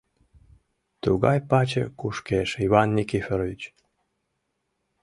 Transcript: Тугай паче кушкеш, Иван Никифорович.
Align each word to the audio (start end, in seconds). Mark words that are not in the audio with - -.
Тугай 1.03 1.39
паче 1.49 1.83
кушкеш, 1.99 2.49
Иван 2.65 2.89
Никифорович. 2.97 3.61